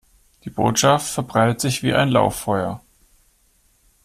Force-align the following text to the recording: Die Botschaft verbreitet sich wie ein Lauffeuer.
Die 0.45 0.49
Botschaft 0.49 1.11
verbreitet 1.13 1.61
sich 1.61 1.83
wie 1.83 1.93
ein 1.93 2.09
Lauffeuer. 2.09 2.81